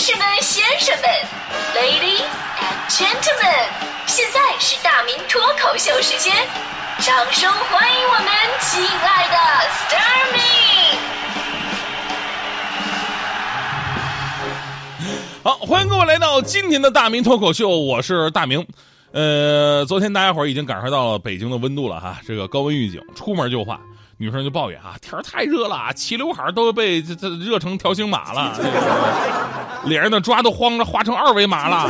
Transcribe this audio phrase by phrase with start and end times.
[0.00, 1.04] 士们、先生们
[1.74, 2.24] ，Ladies
[2.56, 3.68] and Gentlemen，
[4.06, 6.34] 现在是大明脱口秀时间，
[7.00, 8.24] 掌声欢迎我们
[8.60, 9.36] 亲爱的
[9.68, 10.40] s t a r m y
[15.42, 18.66] 好，欢迎各位来到今天的大明脱口秀，我是大明。
[19.12, 23.78] 呃，昨天大家伙已经感受到了北京的温度了哈，这个高温预警，出门就化。
[24.16, 28.54] 女生就抱怨啊，天儿太热了，齐刘海都被这这热成条形码了，
[29.84, 31.88] 脸上的抓都慌着画成二维码了。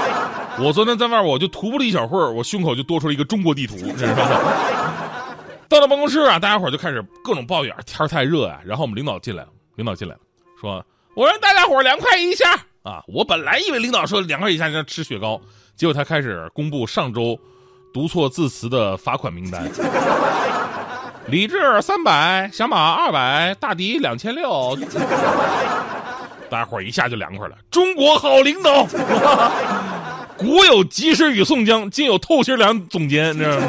[0.58, 3.76] 我昨天在外我就徒步了一小会儿，我胸口就多出了一个中国地图？
[5.68, 8.58] 到了办公室啊，大家伙儿就开始各种抱怨，天太热啊。
[8.64, 10.20] 然后我们领导进来了，领导进来了，
[10.60, 10.84] 说
[11.14, 12.52] 我让大家伙儿凉快一下
[12.82, 13.02] 啊。
[13.06, 15.40] 我本来以为领导说凉快一下就吃雪糕，
[15.76, 17.38] 结果他开始公布上周
[17.92, 19.68] 读错字词的罚款名单。
[21.28, 24.78] 李志三百，小马二百，大迪两千六，
[26.48, 27.56] 大家伙一下就凉快了。
[27.70, 28.86] 中国好领导，
[30.36, 33.68] 古有及时雨宋江，今有透心凉总监，知道吗？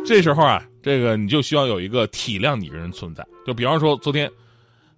[0.06, 3.24] 这时候啊，这个你就需要有一个体谅你的人存在。
[3.46, 4.30] 就比方说，昨天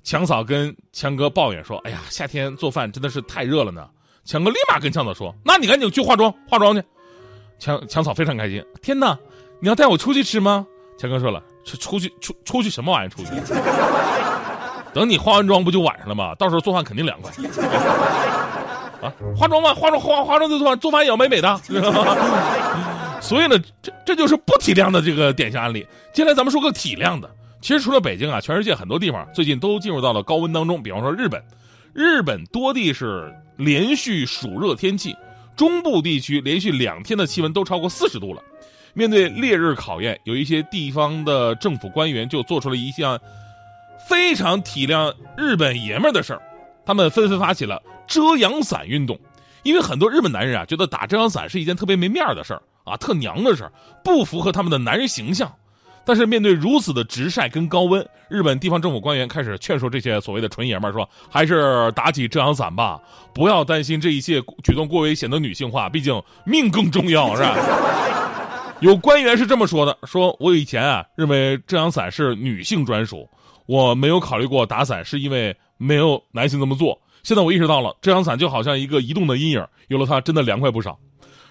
[0.03, 3.89] 强嫂跟强哥抱怨说：“哎呀，夏天做饭真的是太热了呢。”
[4.25, 6.83] 强哥立马跟强嫂说：“那你赶紧去化妆，化妆去。”
[7.59, 9.17] 强强嫂非常开心：“天哪，
[9.61, 10.67] 你要带我出去吃吗？”
[10.99, 13.09] 强哥说了：“出出去出出去什么玩意儿？
[13.09, 13.31] 出去？
[14.97, 16.35] 等你化完妆不就晚上了吗？
[16.37, 17.31] 到时候做饭肯定凉快。
[19.07, 21.61] 啊，化妆嘛，化妆化化妆就做饭，做饭也要美美的。
[23.21, 25.87] 所以呢，这这就是不体谅的这个典型案例。
[26.15, 27.31] 接下来咱们说个体谅的。
[27.61, 30.83] 其实除了北京啊，全世界很多地方最近都进入到了高温当中。
[30.83, 31.43] 比方说日本，
[31.93, 35.15] 日本多地是连续暑热天气，
[35.55, 38.41] 中部地区连续两天的气温都超过四十度了。”
[38.95, 43.21] 面对烈日考验，有一些地方的政府官员就做出了一项
[44.09, 46.43] 非常体谅日本爷们儿的事儿，
[46.85, 49.19] 他们纷纷发起了遮阳伞运动。
[49.63, 53.73] 因为很多日本男人啊，觉得打遮阳伞是一件特别没面儿的事儿啊，特娘的事儿，
[54.05, 55.53] 不符合他们的男人形象。
[56.05, 63.01] 但是面对如此的直晒跟高温，日本地方政府官员开始劝说这些所谓的纯爷们儿说，还是打起遮阳伞吧，
[63.35, 67.57] 不要担心这一切举动过为显得女性化，毕竟命更重要，是吧？
[68.79, 73.29] 有官员是这么说的：“说我以前啊认为遮阳伞是女性专属，
[73.67, 77.01] 我没有考虑过打伞是因为没有男性这么做。
[77.23, 80.99] 现在我意识到了，遮阳伞就好像一个移动的阴影，有了它真的凉快不少。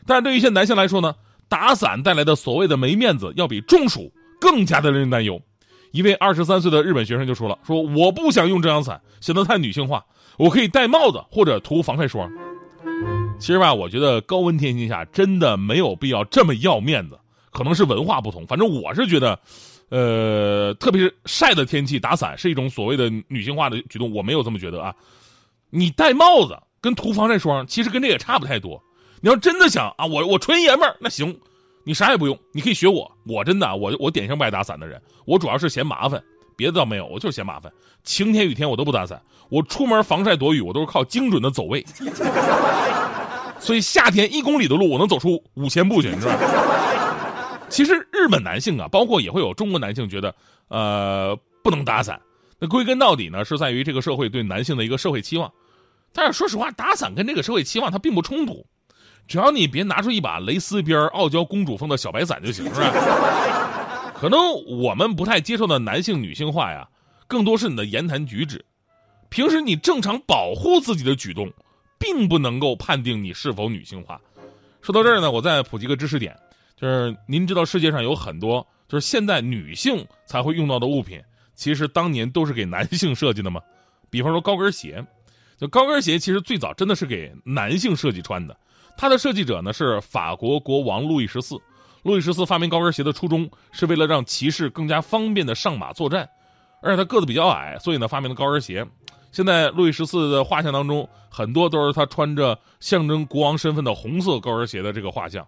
[0.06, 1.16] 但对于一些男性来说呢，
[1.50, 5.42] 打伞带来的所谓的没面子，要比中暑更加的令人担忧。
[5.92, 10.06] 一位二十三岁的日本学生就说了：说我不想用遮阳伞，显得太女性化，
[10.38, 12.30] 我可以戴帽子或者涂防晒霜。”
[13.38, 17.20] 其实吧，我觉得高温天气下真的没有必要这么要面子，
[17.52, 18.46] 可能是文化不同。
[18.48, 19.38] 反正我是觉得，
[19.90, 24.94] 呃，特别是晒的天气打伞是一种所谓的女性化的举动，我没有这么觉得啊。
[25.70, 28.82] 你戴帽子跟涂防晒霜，其实跟这也差不太多。
[29.22, 31.38] 你要真的想啊，我我纯爷们儿，那行，
[31.84, 33.12] 你啥也不用，你可以学我。
[33.28, 36.22] 我真的，我我典型不爱打伞的人，我主要是嫌麻烦，
[36.56, 37.72] 别的倒没有，我就是嫌麻烦。
[38.04, 41.86] 晴天雨天我都不打伞，我出门防晒躲雨，我都是靠精准的走位。
[43.60, 46.40] 所以夏天一公里的路，我能走出五千步去，你知道吗？
[47.70, 50.34] 其实日本男性啊，包括也会有中国男性觉得，
[50.68, 52.20] 呃，不能打伞。
[52.60, 55.52] 那归根到底呢，是在于这个社会对男性的一个社会期望。
[56.14, 58.66] 但是说实话，打伞跟这个社会期望它并不冲突，
[59.28, 64.12] 只要你别拿出一把蕾丝边傲娇公主风的小白伞就行，是吧？
[64.16, 66.88] 可能我们不太接受的男性女性化呀，
[67.28, 68.64] 更多是你的言谈举止，
[69.30, 71.52] 平时你正常保护自己的举动。
[71.98, 74.20] 并不能够判定你是否女性化。
[74.82, 76.38] 说到这儿呢，我再普及个知识点，
[76.76, 81.22] 就是您知道世界上有很多就是现在女性才会用到的物品，
[81.56, 83.62] 其实当年都是给男性设计的吗？
[84.10, 85.06] 比方说高跟鞋，
[85.58, 88.56] 就高跟鞋其实最早真的是给男性设计穿的。
[88.98, 91.58] 它的设计者呢是法国国王路易十四。
[92.04, 96.30] 路易十四发明高跟鞋的初衷是为了让骑士更加方便的上马作战，
[96.82, 98.86] 而且他个子比较矮，所以呢发明了高跟鞋。
[99.32, 105.46] 现在路易十四的画像当中，很多都是他穿着象征国王身份的红色高跟鞋的这个画像。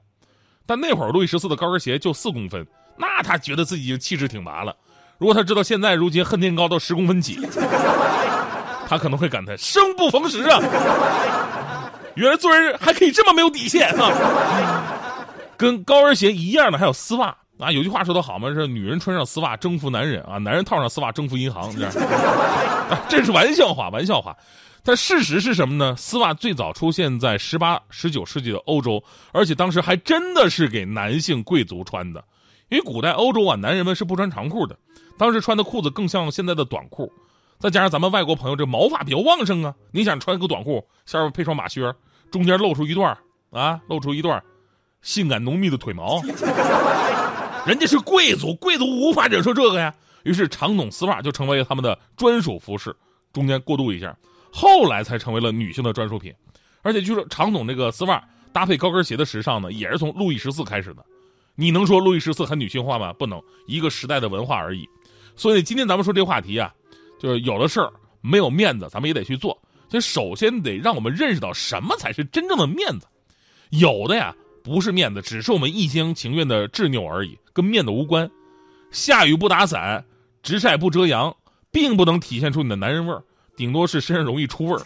[0.67, 2.67] 但那会儿路易十四的高跟鞋就四公分，
[2.97, 4.75] 那他觉得自己已经气质挺拔了。
[5.17, 7.39] 如果他知道现在如今恨天高到十公分起，
[8.87, 10.59] 他可能会感叹生不逢时啊！
[12.15, 14.83] 原来做人还可以这么没有底线啊！
[15.57, 17.35] 跟高跟鞋一样的还有丝袜。
[17.59, 21.73] 啊，有句话说得好嘛，是女人穿上丝袜征服男人啊，男人套上丝袜征服银行，
[23.09, 24.37] 这 是玩笑话，玩笑话。
[24.87, 25.93] 但事实是什么呢？
[25.97, 29.03] 丝袜最早出现在十八、十九世纪的欧洲，
[29.33, 32.23] 而且当时还真的是给男性贵族穿的。
[32.69, 34.79] 因为古代欧洲啊，男人们是不穿长裤的，
[35.17, 37.11] 当时穿的裤子更像现在的短裤。
[37.59, 41.93] 再加上咱们外国朋友这毛发比较旺盛啊，你想穿个短裤，下边配双马靴，
[42.31, 43.17] 中间露出一段
[43.51, 44.41] 啊，露出一段
[45.01, 46.21] 性感浓密的腿毛，
[47.65, 49.93] 人家是贵族，贵族无法忍受这个呀。
[50.23, 52.95] 于是长筒丝袜就成为了他们的专属服饰，
[53.33, 54.15] 中间过渡一下，
[54.59, 56.33] 后来才成为了女性的专属品。
[56.81, 61.05] 而且据说长筒这个丝袜搭配高跟鞋的时尚呢，也是从路易十四开始的。
[61.53, 63.13] 你能说路易十四很女性化吗？
[63.13, 64.89] 不能，一个时代的文化而已。
[65.35, 66.73] 所以今天咱们说这话题啊，
[67.19, 69.55] 就是有的事儿没有面子，咱们也得去做。
[69.87, 73.05] 就首先得让我们认识到什么才是真正的面子。
[73.69, 78.27] 有的呀不是面子，只是我们一厢情愿的执拗而已，跟面子无关。
[78.89, 80.03] 下雨不打伞，
[80.41, 81.35] 直晒不遮阳，
[81.69, 83.23] 并不能体现出你的男人味儿，
[83.57, 84.81] 顶多是身上容易出味儿。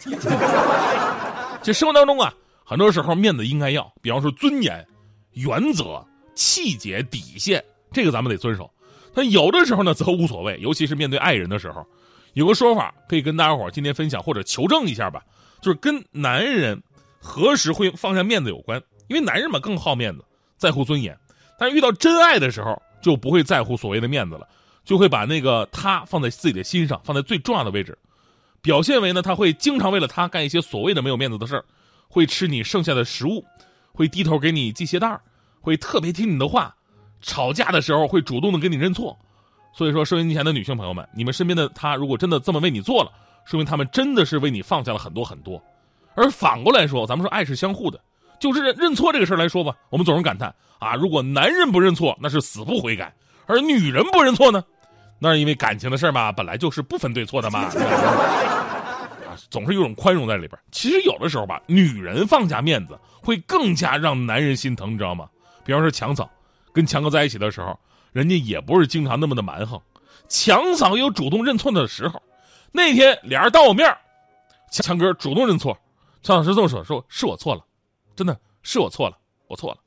[1.62, 2.34] 这生活当中啊，
[2.64, 4.84] 很多时候面子应该要，比方说尊严、
[5.34, 6.04] 原则。
[6.34, 8.68] 气节底线，这个咱们得遵守。
[9.12, 11.86] 但有的时候呢，则无所谓，尤其是面对爱人的时候。
[12.32, 15.22] 有个说法可以跟大家伙今天分享或者求证一下吧，
[15.60, 16.82] 就是跟男人
[17.20, 18.82] 何时会放下面子有关。
[19.08, 20.24] 因为男人嘛更好面子，
[20.56, 21.14] 在乎尊严，
[21.58, 24.48] 但是遇到真爱的时候就不会在乎所谓的面子了，
[24.86, 27.96] 就会把那个他放在自己的心上，放在最重要的位置。
[28.62, 31.64] 表现为呢，他会经常为了他干一些所谓的没有面子的事儿，
[32.08, 33.44] 会吃你剩下的食物，
[33.92, 35.20] 会低头给你系鞋带儿。
[35.60, 36.74] 会特别听你的话，
[37.20, 39.18] 吵架的时候会主动的跟你认错，
[39.72, 43.10] 所以说收音机前的女性朋友们，你们身边的他如果真的这么为你做了，
[43.44, 45.62] 说明他们真的是为你放下了很多很多。
[46.14, 48.00] 而反过来说，咱们说爱是相互的，
[48.38, 53.06] 就是认认错这个事儿来说吧，我们总是感叹啊，如果男人不认错，那是死不悔改；
[53.46, 54.62] 而女人不认错呢，
[55.22, 57.70] 那是因为感情的事嘛，本来就是不分对错的嘛。
[59.48, 60.58] 总是有种宽容在里边。
[60.72, 65.28] 其实有的时候吧，女人放下面子会更加让男人心疼，你知道吗？
[65.64, 66.28] 比方说强嫂，
[66.72, 67.78] 跟强哥在一起的时候，
[68.10, 69.80] 人家也不是经常那么的蛮横，
[70.28, 72.20] 强嫂有主动认错的时候。
[72.72, 73.96] 那天俩人当我面
[74.72, 75.78] 强哥主动认错，
[76.22, 77.62] 强老师这么说：“说是我错了，
[78.16, 79.16] 真的是我错了，
[79.46, 79.78] 我错了，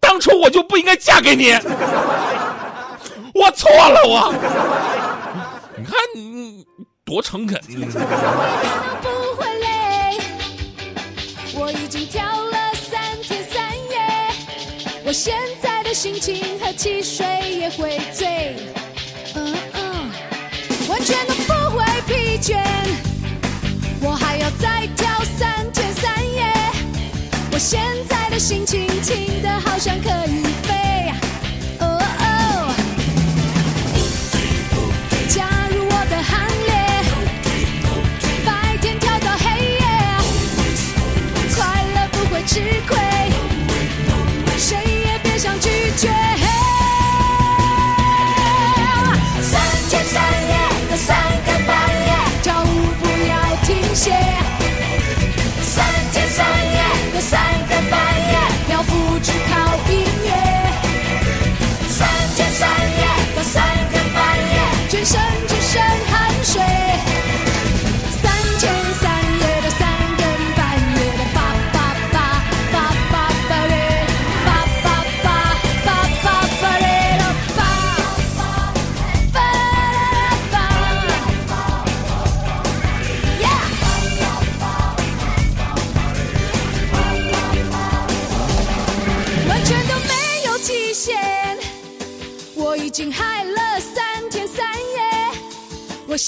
[0.00, 1.52] 当初我就不应该嫁给你，
[3.34, 4.34] 我错了，我。
[5.76, 6.66] 你看你
[7.04, 7.60] 多诚恳。”
[15.02, 17.26] 我现在的心情和汽水
[17.58, 18.54] 也会醉，
[19.34, 20.10] 嗯嗯，
[20.88, 22.62] 完全都不会疲倦。
[24.00, 26.52] 我还要再跳三天三夜。
[27.50, 30.89] 我现在的心情轻的好像可以飞。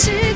[0.00, 0.29] 吃